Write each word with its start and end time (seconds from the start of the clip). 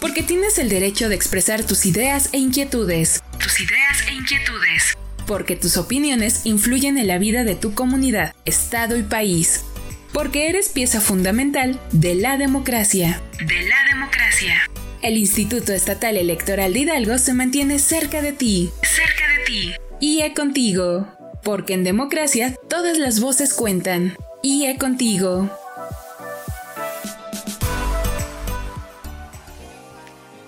porque 0.00 0.22
tienes 0.22 0.58
el 0.58 0.68
derecho 0.68 1.08
de 1.08 1.14
expresar 1.14 1.64
tus 1.64 1.86
ideas 1.86 2.28
e 2.32 2.38
inquietudes. 2.38 3.22
Tus 3.38 3.60
ideas 3.60 4.06
e 4.08 4.14
inquietudes. 4.14 4.96
Porque 5.26 5.56
tus 5.56 5.76
opiniones 5.76 6.42
influyen 6.44 6.98
en 6.98 7.08
la 7.08 7.18
vida 7.18 7.44
de 7.44 7.54
tu 7.54 7.74
comunidad, 7.74 8.34
estado 8.44 8.96
y 8.96 9.02
país. 9.02 9.64
Porque 10.12 10.48
eres 10.48 10.68
pieza 10.68 11.00
fundamental 11.00 11.80
de 11.92 12.14
la 12.14 12.36
democracia. 12.36 13.20
De 13.38 13.68
la 13.68 13.76
democracia. 13.90 14.68
El 15.02 15.16
Instituto 15.18 15.72
Estatal 15.72 16.16
Electoral 16.16 16.72
de 16.72 16.80
Hidalgo 16.80 17.18
se 17.18 17.34
mantiene 17.34 17.78
cerca 17.78 18.22
de 18.22 18.32
ti. 18.32 18.70
Cerca 18.82 19.28
de 19.28 19.44
ti. 19.44 19.72
IE 20.00 20.32
contigo. 20.34 21.08
Porque 21.42 21.74
en 21.74 21.84
democracia 21.84 22.54
todas 22.68 22.98
las 22.98 23.20
voces 23.20 23.52
cuentan. 23.52 24.16
IE 24.42 24.78
contigo. 24.78 25.50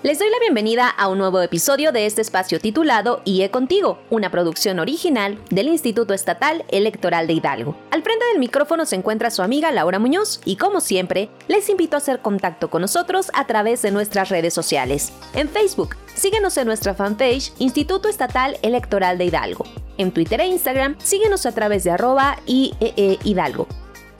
Les 0.01 0.17
doy 0.17 0.29
la 0.29 0.39
bienvenida 0.39 0.87
a 0.87 1.09
un 1.09 1.17
nuevo 1.17 1.41
episodio 1.41 1.91
de 1.91 2.05
este 2.05 2.21
espacio 2.21 2.61
titulado 2.61 3.21
IE 3.25 3.51
Contigo, 3.51 3.99
una 4.09 4.31
producción 4.31 4.79
original 4.79 5.37
del 5.49 5.67
Instituto 5.67 6.13
Estatal 6.13 6.63
Electoral 6.69 7.27
de 7.27 7.33
Hidalgo. 7.33 7.75
Al 7.91 8.01
frente 8.01 8.25
del 8.27 8.39
micrófono 8.39 8.85
se 8.85 8.95
encuentra 8.95 9.29
su 9.29 9.41
amiga 9.41 9.73
Laura 9.73 9.99
Muñoz 9.99 10.39
y 10.45 10.55
como 10.55 10.79
siempre, 10.79 11.29
les 11.49 11.67
invito 11.67 11.97
a 11.97 11.99
hacer 11.99 12.21
contacto 12.21 12.69
con 12.69 12.81
nosotros 12.81 13.29
a 13.33 13.45
través 13.45 13.81
de 13.81 13.91
nuestras 13.91 14.29
redes 14.29 14.53
sociales. 14.53 15.11
En 15.33 15.49
Facebook, 15.49 15.97
síguenos 16.15 16.55
en 16.55 16.67
nuestra 16.67 16.93
fanpage 16.93 17.51
Instituto 17.59 18.07
Estatal 18.07 18.57
Electoral 18.61 19.17
de 19.17 19.25
Hidalgo. 19.25 19.65
En 19.97 20.13
Twitter 20.13 20.39
e 20.39 20.47
Instagram, 20.47 20.95
síguenos 20.99 21.45
a 21.45 21.51
través 21.51 21.83
de 21.83 21.91
arroba 21.91 22.37
IEE 22.45 23.19
Hidalgo. 23.25 23.67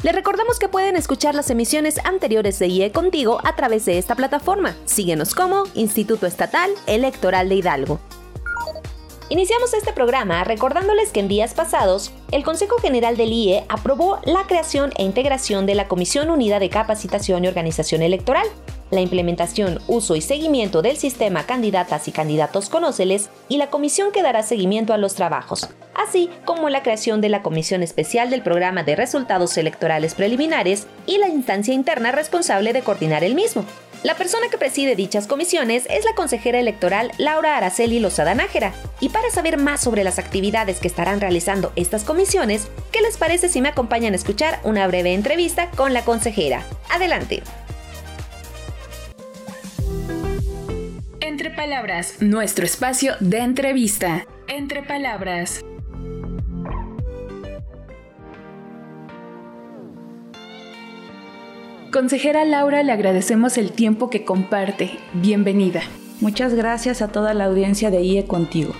Les 0.02 0.16
recordamos 0.16 0.60
que 0.60 0.70
pueden 0.70 0.96
escuchar 0.96 1.36
las 1.36 1.50
emisiones 1.50 2.00
anteriores 2.06 2.58
de 2.58 2.68
IE 2.68 2.94
Contigo 2.94 3.42
a 3.44 3.58
través 3.58 3.84
de 3.84 3.98
esta 3.98 4.16
plataforma. 4.16 4.74
Síguenos 4.86 5.36
como 5.36 5.66
Instituto 5.74 6.26
Estatal 6.26 6.72
Electoral 6.88 7.50
de 7.50 7.56
Hidalgo. 7.56 8.00
Iniciamos 9.28 9.74
este 9.74 9.92
programa 9.92 10.46
recordándoles 10.46 11.12
que 11.12 11.20
en 11.20 11.28
días 11.28 11.54
pasados, 11.54 12.12
el 12.32 12.46
Consejo 12.46 12.78
General 12.78 13.18
del 13.18 13.34
IE 13.34 13.66
aprobó 13.68 14.20
la 14.24 14.48
creación 14.48 14.94
e 14.96 15.04
integración 15.04 15.66
de 15.66 15.76
la 15.76 15.90
Comisión 15.90 16.30
Unida 16.30 16.60
de 16.60 16.70
Capacitación 16.70 17.44
y 17.44 17.50
Organización 17.50 18.02
Electoral, 18.02 18.48
la 18.92 19.02
implementación, 19.02 19.80
uso 19.88 20.16
y 20.16 20.22
seguimiento 20.22 20.82
del 20.82 20.98
sistema 20.98 21.46
Candidatas 21.46 22.08
y 22.08 22.12
Candidatos 22.12 22.70
Conóceles 22.70 23.30
y 23.48 23.58
la 23.58 23.70
comisión 23.70 24.12
que 24.12 24.24
dará 24.24 24.44
seguimiento 24.44 24.94
a 24.94 24.98
los 24.98 25.16
trabajos, 25.16 25.70
así 25.96 26.30
como 26.46 26.70
la 26.70 26.84
creación 26.84 27.22
de 27.22 27.30
la 27.30 27.42
Comisión 27.42 27.84
Especial 27.84 28.30
del 28.30 28.42
Programa 28.42 28.84
de 28.84 28.96
Resultados 28.96 29.58
Electorales 29.58 30.16
Preliminares 30.16 30.88
y 31.06 31.18
la 31.18 31.28
instancia 31.28 31.74
interna 31.74 32.12
responsable 32.12 32.74
de 32.74 32.82
coordinar 32.82 33.24
el 33.24 33.36
mismo. 33.36 33.66
La 34.02 34.16
persona 34.16 34.48
que 34.50 34.58
preside 34.58 34.96
dichas 34.96 35.28
comisiones 35.28 35.86
es 35.90 36.06
la 36.06 36.16
consejera 36.16 36.58
electoral 36.58 37.12
Laura 37.18 37.58
Araceli 37.58 38.00
Lozada 38.00 38.34
Nájera. 38.34 38.72
Y 39.02 39.10
para 39.10 39.30
saber 39.30 39.58
más 39.58 39.82
sobre 39.82 40.06
las 40.06 40.20
actividades 40.20 40.80
que 40.80 40.88
estarán 40.88 41.20
realizando 41.20 41.74
estas 41.76 42.06
comisiones, 42.06 42.70
¿qué 42.94 43.02
les 43.02 43.18
parece 43.18 43.50
si 43.50 43.60
me 43.60 43.68
acompañan 43.68 44.14
a 44.14 44.16
escuchar 44.16 44.62
una 44.64 44.88
breve 44.88 45.14
entrevista 45.14 45.70
con 45.72 45.94
la 45.94 46.06
consejera? 46.06 46.64
Adelante. 46.90 47.44
Entre 51.40 51.56
Palabras, 51.56 52.16
nuestro 52.20 52.66
espacio 52.66 53.14
de 53.22 53.38
entrevista. 53.38 54.28
Entre 54.50 54.84
Palabras. 54.84 55.62
Consejera 61.94 62.44
Laura, 62.44 62.84
le 62.84 62.92
agradecemos 62.92 63.58
el 63.58 63.72
tiempo 63.72 64.10
que 64.10 64.26
comparte. 64.26 64.92
Bienvenida. 65.14 65.82
Muchas 66.20 66.56
gracias 66.56 67.02
a 67.02 67.08
toda 67.08 67.34
la 67.34 67.46
audiencia 67.46 67.90
de 67.90 68.02
IE 68.02 68.26
Contigo. 68.26 68.74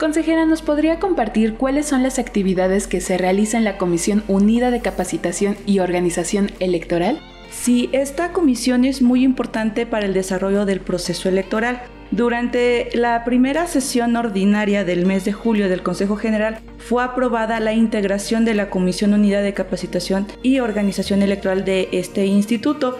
Consejera, 0.00 0.46
¿nos 0.46 0.62
podría 0.62 0.98
compartir 0.98 1.54
cuáles 1.54 1.86
son 1.86 2.02
las 2.02 2.18
actividades 2.18 2.88
que 2.88 3.00
se 3.00 3.18
realizan 3.18 3.60
en 3.60 3.66
la 3.66 3.78
Comisión 3.78 4.24
Unida 4.26 4.72
de 4.72 4.80
Capacitación 4.80 5.56
y 5.64 5.78
Organización 5.78 6.50
Electoral? 6.58 7.20
Sí, 7.52 7.88
esta 7.92 8.32
comisión 8.32 8.84
es 8.84 9.00
muy 9.00 9.22
importante 9.22 9.86
para 9.86 10.06
el 10.06 10.14
desarrollo 10.14 10.64
del 10.66 10.80
proceso 10.80 11.28
electoral. 11.28 11.80
Durante 12.10 12.88
la 12.94 13.24
primera 13.24 13.68
sesión 13.68 14.16
ordinaria 14.16 14.84
del 14.84 15.06
mes 15.06 15.24
de 15.24 15.32
julio 15.32 15.68
del 15.68 15.84
Consejo 15.84 16.16
General 16.16 16.58
fue 16.78 17.04
aprobada 17.04 17.60
la 17.60 17.72
integración 17.72 18.44
de 18.44 18.54
la 18.54 18.68
Comisión 18.68 19.14
Unida 19.14 19.42
de 19.42 19.54
Capacitación 19.54 20.26
y 20.42 20.58
Organización 20.58 21.22
Electoral 21.22 21.64
de 21.64 21.88
este 21.92 22.26
instituto. 22.26 22.98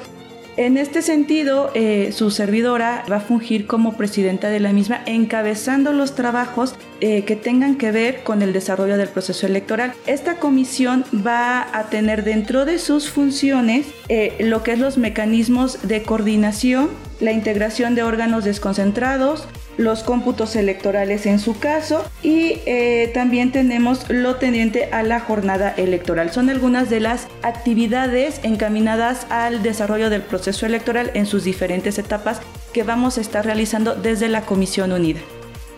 En 0.56 0.76
este 0.76 1.03
sentido, 1.03 1.72
eh, 1.75 2.12
su 2.12 2.31
servidora 2.31 3.04
va 3.10 3.16
a 3.16 3.21
fungir 3.21 3.66
como 3.66 3.97
presidenta 3.97 4.48
de 4.48 4.60
la 4.60 4.72
misma, 4.72 5.00
encabezando 5.06 5.92
los 5.92 6.15
trabajos 6.15 6.75
eh, 7.00 7.25
que 7.25 7.34
tengan 7.34 7.78
que 7.78 7.91
ver 7.91 8.22
con 8.22 8.42
el 8.42 8.53
desarrollo 8.53 8.97
del 8.97 9.09
proceso 9.09 9.47
electoral. 9.47 9.92
Esta 10.06 10.37
comisión 10.37 11.04
va 11.27 11.66
a 11.77 11.88
tener 11.88 12.22
dentro 12.22 12.65
de 12.65 12.78
sus 12.78 13.10
funciones 13.10 13.87
eh, 14.09 14.37
lo 14.41 14.62
que 14.62 14.72
es 14.72 14.78
los 14.78 14.98
mecanismos 14.98 15.88
de 15.88 16.03
coordinación, 16.03 16.91
la 17.21 17.33
integración 17.33 17.95
de 17.95 18.03
órganos 18.03 18.45
desconcentrados, 18.45 19.47
los 19.77 20.03
cómputos 20.03 20.57
electorales 20.57 21.27
en 21.27 21.39
su 21.39 21.59
caso 21.59 22.05
y 22.23 22.61
eh, 22.67 23.11
también 23.15 23.53
tenemos 23.53 24.09
lo 24.11 24.37
tendiente 24.37 24.91
a 24.93 25.03
la 25.03 25.21
jornada 25.21 25.73
electoral. 25.77 26.33
Son 26.33 26.51
algunas 26.51 26.91
de 26.91 27.01
las 27.01 27.29
actividades 27.43 28.41
encaminadas 28.43 29.27
al 29.31 29.63
desarrollo 29.63 30.11
del 30.11 30.23
proceso 30.23 30.67
electoral 30.67 31.11
en 31.15 31.27
sus 31.27 31.45
diferentes 31.45 31.99
etapas 31.99 32.41
que 32.73 32.83
vamos 32.83 33.19
a 33.19 33.21
estar 33.21 33.45
realizando 33.45 33.95
desde 33.95 34.29
la 34.29 34.43
Comisión 34.43 34.93
Unida. 34.93 35.21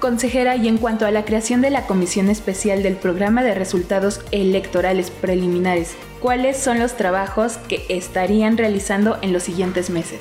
Consejera, 0.00 0.56
y 0.56 0.66
en 0.66 0.78
cuanto 0.78 1.06
a 1.06 1.12
la 1.12 1.24
creación 1.24 1.60
de 1.60 1.70
la 1.70 1.86
Comisión 1.86 2.28
Especial 2.28 2.82
del 2.82 2.96
Programa 2.96 3.44
de 3.44 3.54
Resultados 3.54 4.20
Electorales 4.32 5.12
Preliminares, 5.12 5.94
¿cuáles 6.20 6.56
son 6.56 6.80
los 6.80 6.96
trabajos 6.96 7.58
que 7.68 7.84
estarían 7.88 8.58
realizando 8.58 9.16
en 9.22 9.32
los 9.32 9.44
siguientes 9.44 9.90
meses? 9.90 10.18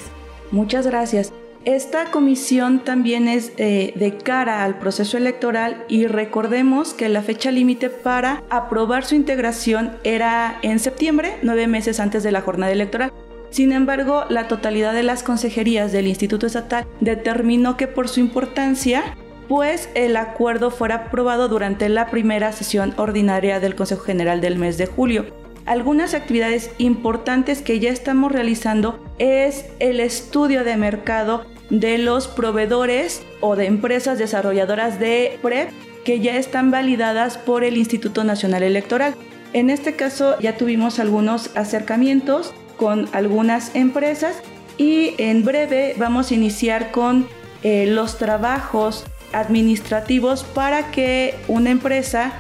Muchas 0.52 0.86
gracias. 0.86 1.32
Esta 1.64 2.06
comisión 2.06 2.84
también 2.84 3.28
es 3.28 3.54
eh, 3.58 3.94
de 3.96 4.18
cara 4.18 4.64
al 4.64 4.80
proceso 4.80 5.16
electoral 5.16 5.86
y 5.88 6.08
recordemos 6.08 6.96
que 6.96 7.08
la 7.08 7.22
fecha 7.22 7.52
límite 7.52 7.92
para 7.92 8.44
aprobar 8.50 9.06
su 9.06 9.14
integración 9.14 9.92
era 10.04 10.58
en 10.64 10.80
septiembre, 10.80 11.36
nueve 11.44 11.68
meses 11.68 12.00
antes 12.00 12.24
de 12.24 12.32
la 12.32 12.42
jornada 12.42 12.72
electoral. 12.72 13.14
Sin 13.52 13.74
embargo, 13.74 14.24
la 14.30 14.48
totalidad 14.48 14.94
de 14.94 15.04
las 15.04 15.22
consejerías 15.22 15.92
del 15.92 16.08
Instituto 16.08 16.48
Estatal 16.48 16.88
determinó 17.00 17.78
que 17.78 17.88
por 17.88 18.08
su 18.08 18.22
importancia, 18.22 19.04
pues 19.48 19.90
el 19.94 20.16
acuerdo 20.16 20.72
fuera 20.72 20.96
aprobado 20.96 21.48
durante 21.48 21.90
la 21.90 22.10
primera 22.10 22.54
sesión 22.54 22.96
ordinaria 22.98 23.60
del 23.60 23.76
Consejo 23.76 24.04
General 24.04 24.42
del 24.42 24.58
mes 24.58 24.80
de 24.80 24.88
julio. 24.88 25.41
Algunas 25.66 26.14
actividades 26.14 26.72
importantes 26.78 27.62
que 27.62 27.80
ya 27.80 27.90
estamos 27.90 28.32
realizando 28.32 29.00
es 29.20 29.66
el 29.80 30.00
estudio 30.00 30.64
de 30.64 30.76
mercado 30.78 31.46
de 31.70 31.98
los 31.98 32.28
proveedores 32.28 33.22
o 33.40 33.56
de 33.56 33.68
empresas 33.68 34.18
desarrolladoras 34.18 35.00
de 35.00 35.40
PREP 35.42 35.70
que 36.04 36.20
ya 36.20 36.36
están 36.36 36.72
validadas 36.72 37.38
por 37.38 37.64
el 37.64 37.78
Instituto 37.78 38.24
Nacional 38.24 38.64
Electoral. 38.64 39.16
En 39.54 39.70
este 39.70 39.96
caso 39.96 40.40
ya 40.40 40.58
tuvimos 40.58 41.00
algunos 41.00 41.56
acercamientos 41.56 42.54
con 42.78 43.08
algunas 43.14 43.76
empresas 43.76 44.42
y 44.78 45.14
en 45.18 45.46
breve 45.46 45.96
vamos 45.98 46.32
a 46.32 46.34
iniciar 46.34 46.92
con 46.92 47.28
eh, 47.62 47.86
los 47.88 48.18
trabajos 48.18 49.06
administrativos 49.34 50.44
para 50.44 50.92
que 50.92 51.36
una 51.48 51.70
empresa 51.70 52.34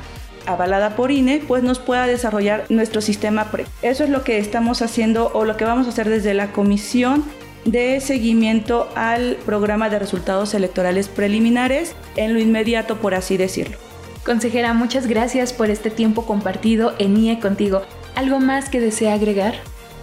avalada 0.45 0.95
por 0.95 1.11
INE, 1.11 1.41
pues 1.47 1.63
nos 1.63 1.79
pueda 1.79 2.07
desarrollar 2.07 2.65
nuestro 2.69 3.01
sistema 3.01 3.51
PRE. 3.51 3.65
Eso 3.81 4.03
es 4.03 4.09
lo 4.09 4.23
que 4.23 4.37
estamos 4.37 4.81
haciendo 4.81 5.31
o 5.33 5.45
lo 5.45 5.57
que 5.57 5.65
vamos 5.65 5.87
a 5.87 5.89
hacer 5.89 6.09
desde 6.09 6.33
la 6.33 6.51
comisión 6.51 7.23
de 7.65 7.99
seguimiento 7.99 8.89
al 8.95 9.37
programa 9.45 9.89
de 9.89 9.99
resultados 9.99 10.53
electorales 10.53 11.07
preliminares 11.07 11.95
en 12.15 12.33
lo 12.33 12.39
inmediato, 12.39 12.97
por 12.97 13.13
así 13.13 13.37
decirlo. 13.37 13.77
Consejera, 14.25 14.73
muchas 14.73 15.07
gracias 15.07 15.53
por 15.53 15.69
este 15.69 15.89
tiempo 15.89 16.25
compartido 16.25 16.93
en 16.99 17.17
IE 17.17 17.39
contigo. 17.39 17.81
¿Algo 18.15 18.39
más 18.39 18.69
que 18.69 18.79
desea 18.79 19.13
agregar? 19.13 19.55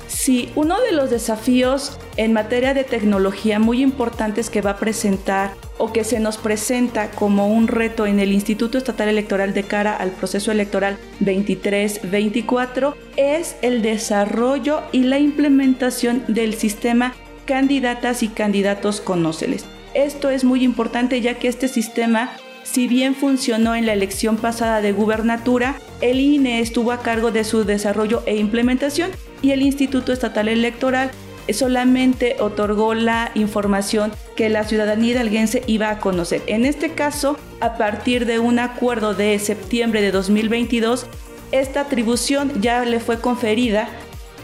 Sí, 0.09 0.49
uno 0.57 0.81
de 0.81 0.93
los 0.93 1.11
desafíos 1.11 1.99
en 2.17 2.33
materia 2.33 2.73
de 2.73 2.83
tecnología 2.83 3.59
muy 3.59 3.83
importantes 3.83 4.49
que 4.49 4.63
va 4.63 4.71
a 4.71 4.77
presentar 4.79 5.53
o 5.77 5.93
que 5.93 6.03
se 6.03 6.19
nos 6.19 6.39
presenta 6.39 7.11
como 7.11 7.49
un 7.49 7.69
reto 7.69 8.07
en 8.07 8.19
el 8.19 8.33
Instituto 8.33 8.79
Estatal 8.79 9.11
Electoral 9.11 9.53
de 9.53 9.65
cara 9.65 9.95
al 9.95 10.11
proceso 10.11 10.51
electoral 10.51 10.97
23-24 11.21 12.95
es 13.17 13.57
el 13.61 13.83
desarrollo 13.83 14.83
y 14.93 15.03
la 15.03 15.19
implementación 15.19 16.25
del 16.27 16.55
sistema 16.55 17.15
candidatas 17.45 18.23
y 18.23 18.29
candidatos 18.29 19.03
conóceles. 19.03 19.67
Esto 19.93 20.31
es 20.31 20.43
muy 20.43 20.65
importante 20.65 21.21
ya 21.21 21.35
que 21.35 21.49
este 21.49 21.69
sistema 21.69 22.31
si 22.63 22.87
bien 22.87 23.15
funcionó 23.15 23.75
en 23.75 23.87
la 23.87 23.95
elección 23.95 24.37
pasada 24.37 24.83
de 24.83 24.93
gubernatura, 24.93 25.77
el 26.03 26.21
INE 26.21 26.61
estuvo 26.61 26.93
a 26.93 27.01
cargo 27.01 27.31
de 27.31 27.45
su 27.45 27.65
desarrollo 27.65 28.23
e 28.27 28.37
implementación 28.37 29.11
y 29.43 29.53
el 29.53 29.63
Instituto 29.63 30.13
Estatal 30.13 30.49
Electoral 30.49 31.11
solamente 31.53 32.37
otorgó 32.41 32.95
la 32.95 33.31
información 33.35 34.13
que 34.37 34.49
la 34.49 34.65
ciudadanía 34.65 35.13
hidalguense 35.13 35.63
iba 35.67 35.91
a 35.91 35.99
conocer. 35.99 36.43
En 36.47 36.65
este 36.65 36.93
caso, 36.93 37.39
a 37.61 37.77
partir 37.77 38.27
de 38.27 38.39
un 38.39 38.59
acuerdo 38.59 39.15
de 39.15 39.39
septiembre 39.39 40.03
de 40.03 40.11
2022, 40.11 41.07
esta 41.53 41.81
atribución 41.81 42.61
ya 42.61 42.85
le 42.85 43.01
fue 43.01 43.21
conferida 43.21 43.89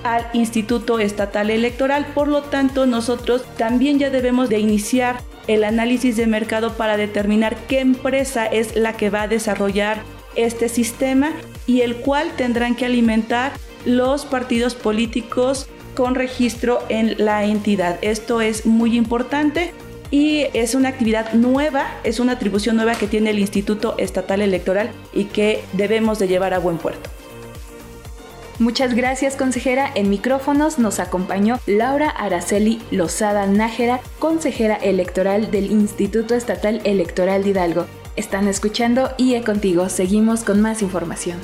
al 0.03 0.27
Instituto 0.33 0.99
Estatal 0.99 1.51
Electoral, 1.51 2.07
por 2.15 2.29
lo 2.29 2.43
tanto 2.43 2.87
nosotros 2.87 3.45
también 3.57 3.99
ya 3.99 4.11
debemos 4.11 4.49
de 4.49 4.59
iniciar 4.59 5.21
el 5.47 5.65
análisis 5.65 6.17
de 6.17 6.27
mercado 6.27 6.75
para 6.75 6.97
determinar 6.97 7.57
qué 7.69 7.81
empresa 7.81 8.47
es 8.47 8.77
la 8.77 8.95
que 8.95 9.11
va 9.11 9.23
a 9.23 9.29
desarrollar 9.29 10.03
este 10.37 10.69
sistema 10.69 11.33
y 11.67 11.83
el 11.83 11.97
cual 11.97 12.33
tendrán 12.37 12.75
que 12.75 12.87
alimentar 12.87 13.53
los 13.85 14.25
partidos 14.25 14.75
políticos 14.75 15.67
con 15.95 16.15
registro 16.15 16.81
en 16.89 17.15
la 17.25 17.45
entidad. 17.45 17.99
Esto 18.03 18.41
es 18.41 18.67
muy 18.67 18.97
importante 18.97 19.73
y 20.11 20.47
es 20.53 20.75
una 20.75 20.91
actividad 20.91 21.33
nueva, 21.33 21.87
es 22.05 22.21
una 22.21 22.33
atribución 22.33 22.77
nueva 22.77 22.95
que 22.95 23.07
tiene 23.07 23.31
el 23.31 23.39
Instituto 23.39 23.95
Estatal 23.99 24.43
Electoral 24.43 24.91
y 25.13 25.25
que 25.25 25.65
debemos 25.73 26.19
de 26.19 26.29
llevar 26.29 26.55
a 26.55 26.59
buen 26.59 26.79
puerto. 26.79 27.11
Muchas 28.61 28.95
gracias, 28.95 29.35
consejera. 29.35 29.91
En 29.97 30.11
micrófonos 30.11 30.79
nos 30.79 31.01
acompañó 31.01 31.59
Laura 31.67 32.09
Araceli 32.09 32.81
Lozada 32.93 33.47
Nájera, 33.47 34.01
consejera 34.21 34.77
electoral 34.77 35.51
del 35.51 35.73
Instituto 35.73 36.37
Estatal 36.37 36.81
Electoral 36.85 37.43
de 37.43 37.51
Hidalgo. 37.51 37.87
Están 38.15 38.47
escuchando 38.47 39.11
IE 39.19 39.43
Contigo. 39.43 39.89
Seguimos 39.89 40.45
con 40.45 40.61
más 40.61 40.83
información. 40.83 41.39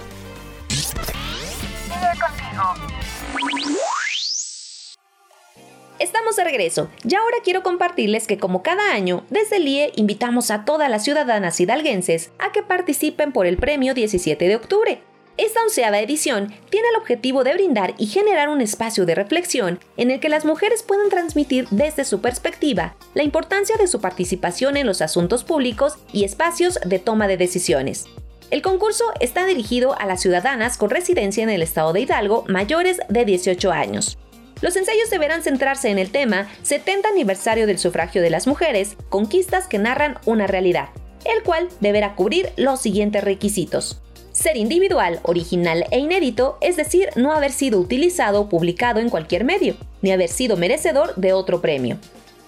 De 6.37 6.45
regreso 6.45 6.89
y 7.03 7.17
ahora 7.17 7.39
quiero 7.43 7.65
compartirles 7.65 8.29
que 8.29 8.39
como 8.39 8.63
cada 8.63 8.93
año, 8.93 9.25
desde 9.31 9.57
el 9.57 9.67
IE 9.67 9.93
invitamos 9.97 10.53
a 10.53 10.65
todas 10.65 10.89
las 10.89 11.03
ciudadanas 11.03 11.59
hidalguenses 11.59 12.31
a 12.39 12.53
que 12.53 12.63
participen 12.63 13.33
por 13.33 13.47
el 13.47 13.57
premio 13.57 13.95
17 13.95 14.47
de 14.47 14.55
octubre. 14.55 15.03
Esta 15.37 15.61
onceava 15.63 15.99
edición 15.99 16.55
tiene 16.71 16.87
el 16.91 17.01
objetivo 17.01 17.43
de 17.43 17.55
brindar 17.55 17.95
y 17.99 18.07
generar 18.07 18.49
un 18.49 18.61
espacio 18.61 19.07
de 19.07 19.17
reflexión 19.17 19.81
en 19.97 20.13
el 20.13 20.21
que 20.21 20.29
las 20.29 20.45
mujeres 20.45 20.85
puedan 20.85 21.09
transmitir 21.09 21.67
desde 21.73 22.05
su 22.05 22.21
perspectiva 22.21 22.95
la 23.15 23.25
importancia 23.25 23.77
de 23.77 23.89
su 23.89 24.01
participación 24.01 24.77
en 24.77 24.87
los 24.87 25.03
asuntos 25.03 25.43
públicos 25.43 25.99
y 26.13 26.23
espacios 26.23 26.79
de 26.85 27.01
toma 27.01 27.27
de 27.27 27.39
decisiones. 27.39 28.07
El 28.53 28.63
concurso 28.63 29.05
está 29.19 29.47
dirigido 29.47 29.99
a 29.99 30.07
las 30.07 30.21
ciudadanas 30.21 30.77
con 30.77 30.91
residencia 30.91 31.43
en 31.43 31.51
el 31.51 31.63
estado 31.63 31.93
de 31.93 32.03
Hidalgo 32.03 32.45
mayores 32.47 33.01
de 33.09 33.25
18 33.25 33.73
años. 33.73 34.17
Los 34.61 34.77
ensayos 34.77 35.09
deberán 35.09 35.43
centrarse 35.43 35.89
en 35.89 35.99
el 35.99 36.11
tema 36.11 36.49
70 36.63 37.09
aniversario 37.09 37.67
del 37.67 37.79
sufragio 37.79 38.21
de 38.21 38.31
las 38.31 38.47
mujeres, 38.47 38.97
conquistas 39.09 39.67
que 39.67 39.79
narran 39.79 40.19
una 40.27 40.47
realidad, 40.47 40.91
el 41.25 41.43
cual 41.43 41.69
deberá 41.81 42.15
cubrir 42.15 42.51
los 42.57 42.81
siguientes 42.81 43.25
requisitos. 43.25 44.01
Ser 44.33 44.57
individual, 44.57 45.21
original 45.23 45.87
e 45.91 45.99
inédito, 45.99 46.59
es 46.61 46.77
decir, 46.77 47.09
no 47.17 47.33
haber 47.33 47.53
sido 47.53 47.81
utilizado 47.81 48.43
o 48.43 48.49
publicado 48.49 49.01
en 49.01 49.11
cualquier 49.11 49.45
medio, 49.45 49.77
ni 50.03 50.13
haber 50.13 50.29
sido 50.29 50.57
merecedor 50.57 51.15
de 51.17 51.33
otro 51.33 51.61
premio 51.61 51.99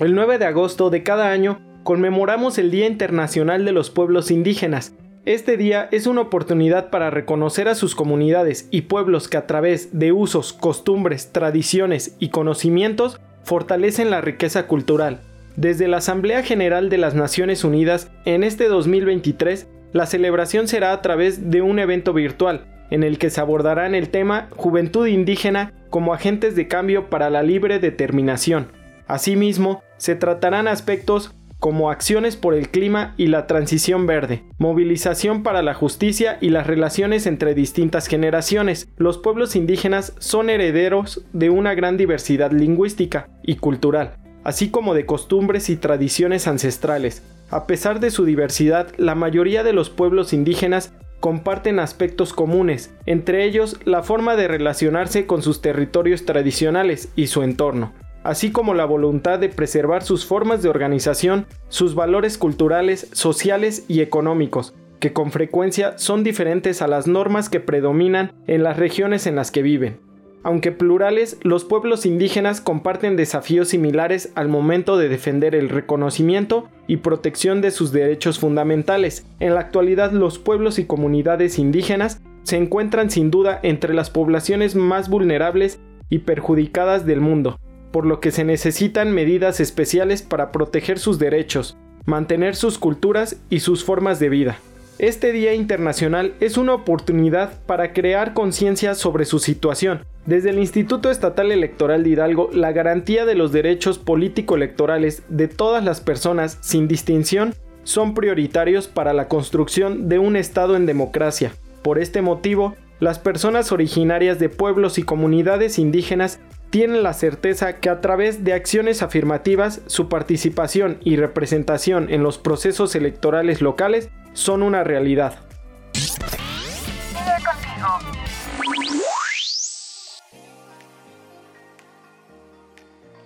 El 0.00 0.14
9 0.14 0.38
de 0.38 0.44
agosto 0.44 0.90
de 0.90 1.04
cada 1.04 1.30
año 1.30 1.60
conmemoramos 1.84 2.58
el 2.58 2.72
Día 2.72 2.86
Internacional 2.86 3.64
de 3.64 3.72
los 3.72 3.90
Pueblos 3.90 4.32
Indígenas. 4.32 4.94
Este 5.24 5.56
día 5.56 5.88
es 5.92 6.08
una 6.08 6.22
oportunidad 6.22 6.90
para 6.90 7.10
reconocer 7.10 7.68
a 7.68 7.76
sus 7.76 7.94
comunidades 7.94 8.66
y 8.72 8.82
pueblos 8.82 9.28
que 9.28 9.36
a 9.36 9.46
través 9.46 9.96
de 9.96 10.10
usos, 10.10 10.52
costumbres, 10.52 11.30
tradiciones 11.30 12.16
y 12.18 12.30
conocimientos 12.30 13.20
fortalecen 13.44 14.10
la 14.10 14.20
riqueza 14.20 14.66
cultural. 14.66 15.20
Desde 15.54 15.86
la 15.86 15.98
Asamblea 15.98 16.42
General 16.42 16.88
de 16.88 16.98
las 16.98 17.14
Naciones 17.14 17.62
Unidas, 17.62 18.10
en 18.24 18.42
este 18.42 18.66
2023, 18.66 19.68
la 19.92 20.06
celebración 20.06 20.66
será 20.66 20.92
a 20.92 21.02
través 21.02 21.50
de 21.50 21.62
un 21.62 21.78
evento 21.78 22.12
virtual, 22.14 22.71
en 22.92 23.02
el 23.02 23.18
que 23.18 23.30
se 23.30 23.40
abordarán 23.40 23.94
el 23.94 24.10
tema 24.10 24.48
Juventud 24.54 25.06
indígena 25.06 25.72
como 25.88 26.12
agentes 26.12 26.54
de 26.54 26.68
cambio 26.68 27.08
para 27.08 27.30
la 27.30 27.42
libre 27.42 27.78
determinación. 27.78 28.68
Asimismo, 29.06 29.82
se 29.96 30.14
tratarán 30.14 30.68
aspectos 30.68 31.34
como 31.58 31.90
acciones 31.90 32.36
por 32.36 32.52
el 32.54 32.68
clima 32.68 33.14
y 33.16 33.28
la 33.28 33.46
transición 33.46 34.06
verde, 34.06 34.42
movilización 34.58 35.42
para 35.42 35.62
la 35.62 35.72
justicia 35.72 36.36
y 36.42 36.50
las 36.50 36.66
relaciones 36.66 37.26
entre 37.26 37.54
distintas 37.54 38.08
generaciones. 38.08 38.88
Los 38.98 39.16
pueblos 39.16 39.56
indígenas 39.56 40.12
son 40.18 40.50
herederos 40.50 41.24
de 41.32 41.48
una 41.48 41.74
gran 41.74 41.96
diversidad 41.96 42.52
lingüística 42.52 43.28
y 43.42 43.56
cultural, 43.56 44.16
así 44.44 44.70
como 44.70 44.92
de 44.92 45.06
costumbres 45.06 45.70
y 45.70 45.76
tradiciones 45.76 46.46
ancestrales. 46.46 47.22
A 47.48 47.66
pesar 47.66 48.00
de 48.00 48.10
su 48.10 48.26
diversidad, 48.26 48.88
la 48.98 49.14
mayoría 49.14 49.62
de 49.62 49.72
los 49.72 49.88
pueblos 49.88 50.32
indígenas 50.32 50.92
comparten 51.22 51.78
aspectos 51.78 52.32
comunes, 52.32 52.92
entre 53.06 53.44
ellos 53.44 53.78
la 53.84 54.02
forma 54.02 54.34
de 54.34 54.48
relacionarse 54.48 55.24
con 55.24 55.40
sus 55.40 55.62
territorios 55.62 56.24
tradicionales 56.24 57.12
y 57.14 57.28
su 57.28 57.44
entorno, 57.44 57.92
así 58.24 58.50
como 58.50 58.74
la 58.74 58.86
voluntad 58.86 59.38
de 59.38 59.48
preservar 59.48 60.02
sus 60.02 60.26
formas 60.26 60.64
de 60.64 60.68
organización, 60.68 61.46
sus 61.68 61.94
valores 61.94 62.38
culturales, 62.38 63.08
sociales 63.12 63.84
y 63.86 64.00
económicos, 64.00 64.74
que 64.98 65.12
con 65.12 65.30
frecuencia 65.30 65.96
son 65.96 66.24
diferentes 66.24 66.82
a 66.82 66.88
las 66.88 67.06
normas 67.06 67.48
que 67.48 67.60
predominan 67.60 68.32
en 68.48 68.64
las 68.64 68.76
regiones 68.76 69.28
en 69.28 69.36
las 69.36 69.52
que 69.52 69.62
viven. 69.62 70.00
Aunque 70.44 70.72
plurales, 70.72 71.38
los 71.42 71.64
pueblos 71.64 72.04
indígenas 72.04 72.60
comparten 72.60 73.16
desafíos 73.16 73.68
similares 73.68 74.32
al 74.34 74.48
momento 74.48 74.96
de 74.96 75.08
defender 75.08 75.54
el 75.54 75.68
reconocimiento 75.68 76.68
y 76.88 76.96
protección 76.96 77.60
de 77.60 77.70
sus 77.70 77.92
derechos 77.92 78.40
fundamentales. 78.40 79.24
En 79.38 79.54
la 79.54 79.60
actualidad 79.60 80.10
los 80.10 80.38
pueblos 80.38 80.80
y 80.80 80.84
comunidades 80.84 81.58
indígenas 81.58 82.20
se 82.42 82.56
encuentran 82.56 83.08
sin 83.10 83.30
duda 83.30 83.60
entre 83.62 83.94
las 83.94 84.10
poblaciones 84.10 84.74
más 84.74 85.08
vulnerables 85.08 85.78
y 86.10 86.18
perjudicadas 86.18 87.06
del 87.06 87.20
mundo, 87.20 87.60
por 87.92 88.04
lo 88.04 88.18
que 88.18 88.32
se 88.32 88.42
necesitan 88.42 89.12
medidas 89.12 89.60
especiales 89.60 90.22
para 90.22 90.50
proteger 90.50 90.98
sus 90.98 91.20
derechos, 91.20 91.76
mantener 92.04 92.56
sus 92.56 92.78
culturas 92.78 93.40
y 93.48 93.60
sus 93.60 93.84
formas 93.84 94.18
de 94.18 94.28
vida. 94.28 94.56
Este 94.98 95.32
Día 95.32 95.54
Internacional 95.54 96.34
es 96.40 96.58
una 96.58 96.74
oportunidad 96.74 97.60
para 97.64 97.92
crear 97.92 98.34
conciencia 98.34 98.94
sobre 98.94 99.24
su 99.24 99.38
situación. 99.38 100.04
Desde 100.26 100.50
el 100.50 100.58
Instituto 100.58 101.10
Estatal 101.10 101.50
Electoral 101.50 102.04
de 102.04 102.10
Hidalgo, 102.10 102.50
la 102.52 102.72
garantía 102.72 103.24
de 103.24 103.34
los 103.34 103.52
derechos 103.52 103.98
político-electorales 103.98 105.22
de 105.28 105.48
todas 105.48 105.82
las 105.82 106.00
personas, 106.00 106.58
sin 106.60 106.88
distinción, 106.88 107.54
son 107.84 108.14
prioritarios 108.14 108.86
para 108.86 109.12
la 109.12 109.28
construcción 109.28 110.08
de 110.08 110.18
un 110.18 110.36
Estado 110.36 110.76
en 110.76 110.86
democracia. 110.86 111.52
Por 111.82 111.98
este 111.98 112.22
motivo, 112.22 112.76
las 113.00 113.18
personas 113.18 113.72
originarias 113.72 114.38
de 114.38 114.50
pueblos 114.50 114.98
y 114.98 115.02
comunidades 115.02 115.78
indígenas 115.78 116.38
tienen 116.70 117.02
la 117.02 117.12
certeza 117.12 117.80
que 117.80 117.90
a 117.90 118.00
través 118.00 118.44
de 118.44 118.52
acciones 118.52 119.02
afirmativas 119.02 119.80
su 119.86 120.08
participación 120.08 120.98
y 121.02 121.16
representación 121.16 122.08
en 122.08 122.22
los 122.22 122.38
procesos 122.38 122.94
electorales 122.94 123.60
locales 123.60 124.10
son 124.32 124.62
una 124.62 124.84
realidad. 124.84 125.34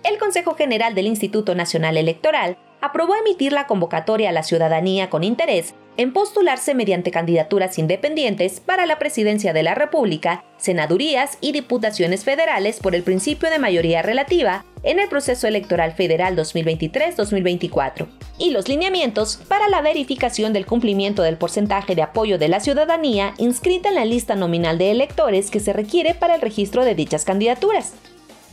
El 0.03 0.17
Consejo 0.19 0.55
General 0.55 0.95
del 0.95 1.07
Instituto 1.07 1.53
Nacional 1.55 1.97
Electoral 1.97 2.57
aprobó 2.81 3.15
emitir 3.15 3.53
la 3.53 3.67
convocatoria 3.67 4.29
a 4.29 4.33
la 4.33 4.43
ciudadanía 4.43 5.09
con 5.09 5.23
interés 5.23 5.73
en 5.97 6.13
postularse 6.13 6.75
mediante 6.75 7.11
candidaturas 7.11 7.77
independientes 7.79 8.59
para 8.59 8.85
la 8.85 8.99
presidencia 8.99 9.51
de 9.51 9.63
la 9.63 9.73
República, 9.73 10.43
senadurías 10.57 11.37
y 11.41 11.51
diputaciones 11.51 12.23
federales 12.23 12.79
por 12.79 12.95
el 12.95 13.03
principio 13.03 13.49
de 13.49 13.59
mayoría 13.59 14.03
relativa 14.03 14.63
en 14.83 14.99
el 14.99 15.09
proceso 15.09 15.47
electoral 15.47 15.93
federal 15.93 16.37
2023-2024, 16.37 18.07
y 18.37 18.51
los 18.51 18.69
lineamientos 18.69 19.37
para 19.47 19.67
la 19.69 19.81
verificación 19.81 20.53
del 20.53 20.67
cumplimiento 20.67 21.23
del 21.23 21.37
porcentaje 21.37 21.95
de 21.95 22.03
apoyo 22.03 22.37
de 22.37 22.47
la 22.47 22.59
ciudadanía 22.59 23.33
inscrita 23.39 23.89
en 23.89 23.95
la 23.95 24.05
lista 24.05 24.35
nominal 24.35 24.77
de 24.77 24.91
electores 24.91 25.49
que 25.49 25.59
se 25.59 25.73
requiere 25.73 26.13
para 26.13 26.35
el 26.35 26.41
registro 26.41 26.85
de 26.85 26.93
dichas 26.93 27.25
candidaturas. 27.25 27.93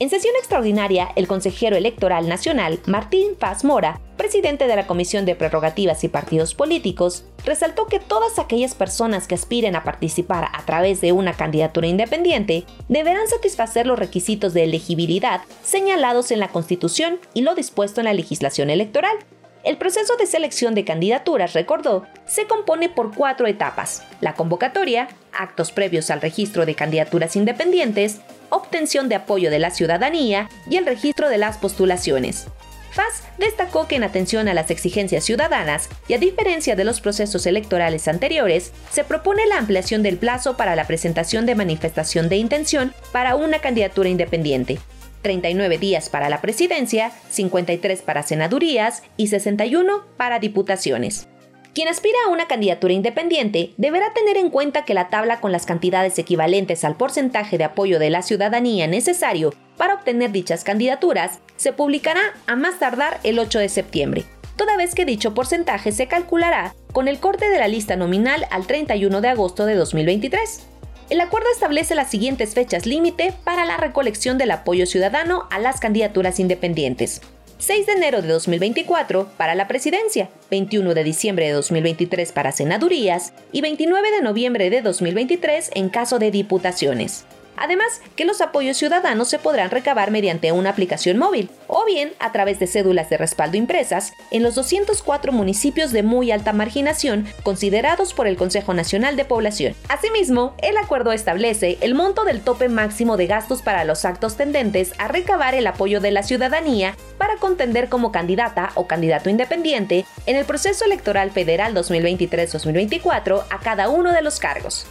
En 0.00 0.10
sesión 0.10 0.34
extraordinaria, 0.36 1.12
el 1.14 1.28
consejero 1.28 1.76
electoral 1.76 2.28
nacional, 2.28 2.80
Martín 2.86 3.36
Paz 3.38 3.62
Mora, 3.62 4.00
presidente 4.16 4.66
de 4.66 4.74
la 4.74 4.88
Comisión 4.88 5.24
de 5.24 5.36
Prerrogativas 5.36 6.02
y 6.02 6.08
Partidos 6.08 6.52
Políticos, 6.54 7.24
resaltó 7.44 7.86
que 7.86 8.00
todas 8.00 8.40
aquellas 8.40 8.74
personas 8.74 9.28
que 9.28 9.36
aspiren 9.36 9.76
a 9.76 9.84
participar 9.84 10.48
a 10.52 10.66
través 10.66 11.00
de 11.00 11.12
una 11.12 11.34
candidatura 11.34 11.86
independiente 11.86 12.64
deberán 12.88 13.28
satisfacer 13.28 13.86
los 13.86 13.96
requisitos 13.96 14.52
de 14.52 14.64
elegibilidad 14.64 15.42
señalados 15.62 16.32
en 16.32 16.40
la 16.40 16.48
Constitución 16.48 17.20
y 17.32 17.42
lo 17.42 17.54
dispuesto 17.54 18.00
en 18.00 18.06
la 18.06 18.14
legislación 18.14 18.70
electoral. 18.70 19.16
El 19.64 19.78
proceso 19.78 20.16
de 20.18 20.26
selección 20.26 20.74
de 20.74 20.84
candidaturas, 20.84 21.54
recordó, 21.54 22.06
se 22.26 22.46
compone 22.46 22.90
por 22.90 23.14
cuatro 23.14 23.46
etapas. 23.46 24.02
La 24.20 24.34
convocatoria, 24.34 25.08
actos 25.32 25.72
previos 25.72 26.10
al 26.10 26.20
registro 26.20 26.66
de 26.66 26.74
candidaturas 26.74 27.34
independientes, 27.34 28.20
obtención 28.50 29.08
de 29.08 29.14
apoyo 29.14 29.50
de 29.50 29.58
la 29.58 29.70
ciudadanía 29.70 30.50
y 30.68 30.76
el 30.76 30.84
registro 30.84 31.30
de 31.30 31.38
las 31.38 31.56
postulaciones. 31.56 32.46
FAS 32.90 33.24
destacó 33.38 33.88
que 33.88 33.96
en 33.96 34.04
atención 34.04 34.48
a 34.48 34.54
las 34.54 34.70
exigencias 34.70 35.24
ciudadanas 35.24 35.88
y 36.08 36.12
a 36.12 36.18
diferencia 36.18 36.76
de 36.76 36.84
los 36.84 37.00
procesos 37.00 37.46
electorales 37.46 38.06
anteriores, 38.06 38.70
se 38.90 39.02
propone 39.02 39.46
la 39.46 39.56
ampliación 39.56 40.02
del 40.02 40.18
plazo 40.18 40.58
para 40.58 40.76
la 40.76 40.86
presentación 40.86 41.46
de 41.46 41.54
manifestación 41.54 42.28
de 42.28 42.36
intención 42.36 42.92
para 43.12 43.34
una 43.34 43.60
candidatura 43.60 44.10
independiente. 44.10 44.78
39 45.24 45.78
días 45.78 46.08
para 46.08 46.28
la 46.28 46.40
presidencia, 46.40 47.10
53 47.30 48.02
para 48.02 48.22
senadurías 48.22 49.02
y 49.16 49.26
61 49.26 50.04
para 50.16 50.38
diputaciones. 50.38 51.26
Quien 51.74 51.88
aspira 51.88 52.16
a 52.24 52.30
una 52.30 52.46
candidatura 52.46 52.92
independiente 52.92 53.72
deberá 53.76 54.12
tener 54.12 54.36
en 54.36 54.50
cuenta 54.50 54.84
que 54.84 54.94
la 54.94 55.08
tabla 55.08 55.40
con 55.40 55.50
las 55.50 55.66
cantidades 55.66 56.16
equivalentes 56.20 56.84
al 56.84 56.96
porcentaje 56.96 57.58
de 57.58 57.64
apoyo 57.64 57.98
de 57.98 58.10
la 58.10 58.22
ciudadanía 58.22 58.86
necesario 58.86 59.52
para 59.76 59.94
obtener 59.94 60.30
dichas 60.30 60.62
candidaturas 60.62 61.40
se 61.56 61.72
publicará 61.72 62.20
a 62.46 62.54
más 62.54 62.78
tardar 62.78 63.18
el 63.24 63.40
8 63.40 63.58
de 63.58 63.68
septiembre, 63.68 64.24
toda 64.56 64.76
vez 64.76 64.94
que 64.94 65.04
dicho 65.04 65.34
porcentaje 65.34 65.90
se 65.90 66.06
calculará 66.06 66.76
con 66.92 67.08
el 67.08 67.18
corte 67.18 67.48
de 67.48 67.58
la 67.58 67.66
lista 67.66 67.96
nominal 67.96 68.46
al 68.50 68.68
31 68.68 69.20
de 69.20 69.28
agosto 69.28 69.66
de 69.66 69.74
2023. 69.74 70.73
El 71.10 71.20
acuerdo 71.20 71.48
establece 71.52 71.94
las 71.94 72.10
siguientes 72.10 72.54
fechas 72.54 72.86
límite 72.86 73.34
para 73.44 73.66
la 73.66 73.76
recolección 73.76 74.38
del 74.38 74.50
apoyo 74.50 74.86
ciudadano 74.86 75.46
a 75.50 75.58
las 75.58 75.78
candidaturas 75.78 76.40
independientes. 76.40 77.20
6 77.58 77.86
de 77.86 77.92
enero 77.92 78.22
de 78.22 78.28
2024 78.28 79.28
para 79.36 79.54
la 79.54 79.68
presidencia, 79.68 80.30
21 80.50 80.94
de 80.94 81.04
diciembre 81.04 81.46
de 81.46 81.52
2023 81.52 82.32
para 82.32 82.52
senadurías 82.52 83.32
y 83.52 83.60
29 83.60 84.10
de 84.10 84.22
noviembre 84.22 84.70
de 84.70 84.80
2023 84.80 85.70
en 85.74 85.88
caso 85.90 86.18
de 86.18 86.30
diputaciones. 86.30 87.24
Además, 87.56 88.00
que 88.16 88.24
los 88.24 88.40
apoyos 88.40 88.76
ciudadanos 88.76 89.28
se 89.28 89.38
podrán 89.38 89.70
recabar 89.70 90.10
mediante 90.10 90.52
una 90.52 90.70
aplicación 90.70 91.18
móvil 91.18 91.50
o 91.66 91.84
bien 91.84 92.12
a 92.18 92.32
través 92.32 92.58
de 92.58 92.66
cédulas 92.66 93.10
de 93.10 93.16
respaldo 93.16 93.56
impresas 93.56 94.12
en 94.30 94.42
los 94.42 94.54
204 94.54 95.32
municipios 95.32 95.92
de 95.92 96.02
muy 96.02 96.30
alta 96.30 96.52
marginación 96.52 97.26
considerados 97.42 98.14
por 98.14 98.26
el 98.26 98.36
Consejo 98.36 98.74
Nacional 98.74 99.16
de 99.16 99.24
Población. 99.24 99.74
Asimismo, 99.88 100.54
el 100.58 100.76
acuerdo 100.76 101.12
establece 101.12 101.78
el 101.80 101.94
monto 101.94 102.24
del 102.24 102.40
tope 102.40 102.68
máximo 102.68 103.16
de 103.16 103.26
gastos 103.26 103.62
para 103.62 103.84
los 103.84 104.04
actos 104.04 104.36
tendentes 104.36 104.92
a 104.98 105.08
recabar 105.08 105.54
el 105.54 105.66
apoyo 105.66 106.00
de 106.00 106.10
la 106.10 106.22
ciudadanía 106.22 106.96
para 107.18 107.36
contender 107.36 107.88
como 107.88 108.12
candidata 108.12 108.70
o 108.74 108.86
candidato 108.86 109.30
independiente 109.30 110.04
en 110.26 110.36
el 110.36 110.44
proceso 110.44 110.84
electoral 110.84 111.30
federal 111.30 111.74
2023-2024 111.74 113.44
a 113.50 113.58
cada 113.60 113.88
uno 113.88 114.12
de 114.12 114.22
los 114.22 114.38
cargos. 114.38 114.86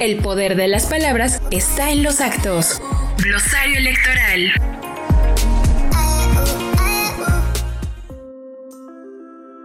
El 0.00 0.18
poder 0.18 0.54
de 0.54 0.68
las 0.68 0.86
palabras 0.86 1.42
está 1.50 1.90
en 1.90 2.04
los 2.04 2.20
actos. 2.20 2.80
Glosario 3.20 3.78
electoral. 3.78 4.52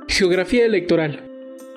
Geografía 0.08 0.66
electoral. 0.66 1.22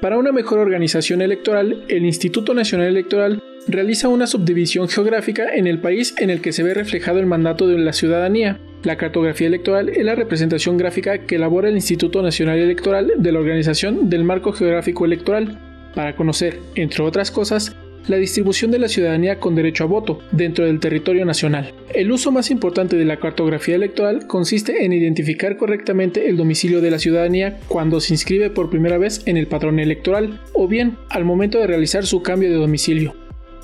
Para 0.01 0.17
una 0.17 0.33
mejor 0.33 0.59
organización 0.59 1.21
electoral, 1.21 1.85
el 1.89 2.07
Instituto 2.07 2.55
Nacional 2.55 2.87
Electoral 2.87 3.43
realiza 3.69 4.09
una 4.09 4.27
subdivisión 4.27 4.89
geográfica 4.89 5.55
en 5.55 5.67
el 5.67 5.79
país 5.79 6.15
en 6.19 6.31
el 6.31 6.41
que 6.41 6.53
se 6.53 6.63
ve 6.63 6.73
reflejado 6.73 7.19
el 7.19 7.27
mandato 7.27 7.67
de 7.67 7.77
la 7.77 7.93
ciudadanía. 7.93 8.59
La 8.85 8.97
cartografía 8.97 9.49
electoral 9.49 9.91
es 9.91 10.03
la 10.03 10.15
representación 10.15 10.79
gráfica 10.79 11.19
que 11.19 11.35
elabora 11.35 11.69
el 11.69 11.75
Instituto 11.75 12.23
Nacional 12.23 12.59
Electoral 12.59 13.13
de 13.19 13.33
la 13.33 13.39
organización 13.39 14.09
del 14.09 14.25
marco 14.25 14.53
geográfico 14.53 15.05
electoral, 15.05 15.59
para 15.95 16.15
conocer, 16.15 16.61
entre 16.75 17.03
otras 17.03 17.31
cosas, 17.31 17.75
la 18.09 18.17
distribución 18.17 18.71
de 18.71 18.79
la 18.79 18.89
ciudadanía 18.89 19.41
con 19.41 19.55
derecho 19.55 19.85
a 19.85 19.87
voto 19.87 20.21
dentro 20.33 20.65
del 20.65 20.81
territorio 20.81 21.25
nacional. 21.25 21.75
El 21.95 22.13
uso 22.13 22.31
más 22.31 22.51
importante 22.51 22.97
de 22.97 23.05
la 23.05 23.19
cartografía 23.19 23.75
electoral 23.75 24.27
consiste 24.27 24.85
en 24.85 24.93
identificar 24.93 25.57
correctamente 25.57 26.29
el 26.29 26.37
domicilio 26.37 26.81
de 26.81 26.91
la 26.91 26.99
ciudadanía 26.99 27.59
cuando 27.69 28.01
se 28.01 28.15
inscribe 28.15 28.51
por 28.51 28.71
primera 28.71 28.99
vez 28.99 29.23
en 29.27 29.37
el 29.37 29.47
patrón 29.47 29.79
electoral 29.79 30.41
o 30.53 30.69
bien 30.69 30.97
al 31.11 31.25
momento 31.25 31.59
de 31.59 31.67
realizar 31.67 32.07
su 32.07 32.23
cambio 32.23 32.51
de 32.51 32.57
domicilio. 32.57 33.15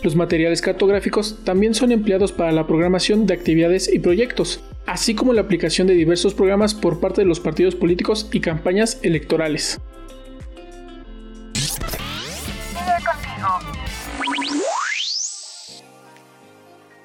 Los 0.02 0.16
materiales 0.16 0.61
cartográficos 0.62 1.38
también 1.44 1.75
son 1.75 1.92
empleados 1.92 2.32
para 2.32 2.50
la 2.50 2.66
programación 2.66 3.26
de 3.26 3.34
actividades 3.34 3.92
y 3.92 4.00
proyectos, 4.00 4.61
así 4.84 5.14
como 5.14 5.32
la 5.32 5.42
aplicación 5.42 5.87
de 5.87 5.94
diversos 5.94 6.34
programas 6.34 6.75
por 6.75 6.99
parte 6.99 7.20
de 7.20 7.28
los 7.28 7.38
partidos 7.38 7.76
políticos 7.76 8.28
y 8.32 8.40
campañas 8.40 8.99
electorales. 9.02 9.80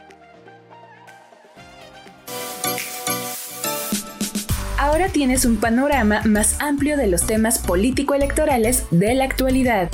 Ahora 4.94 5.10
tienes 5.10 5.44
un 5.46 5.58
panorama 5.58 6.22
más 6.24 6.62
amplio 6.62 6.98
de 6.98 7.08
los 7.08 7.26
temas 7.26 7.58
político-electorales 7.58 8.86
de 8.92 9.16
la 9.16 9.24
actualidad. 9.24 9.90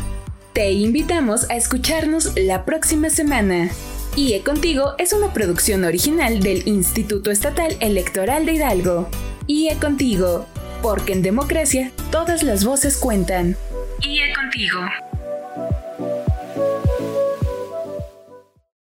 Te 0.52 0.74
invitamos 0.74 1.50
a 1.50 1.56
escucharnos 1.56 2.34
la 2.36 2.66
próxima 2.66 3.10
semana. 3.10 3.70
IE 4.18 4.42
Contigo 4.42 4.96
es 4.98 5.14
una 5.14 5.32
producción 5.32 5.86
original 5.86 6.42
del 6.42 6.68
Instituto 6.68 7.32
Estatal 7.32 7.78
Electoral 7.80 8.46
de 8.46 8.56
Hidalgo. 8.56 9.08
IE 9.48 9.74
Contigo, 9.78 10.46
porque 10.82 11.14
en 11.14 11.22
democracia 11.22 11.94
todas 12.12 12.44
las 12.44 12.66
voces 12.66 12.98
cuentan. 12.98 13.56
IE 14.02 14.34
Contigo. 14.34 14.82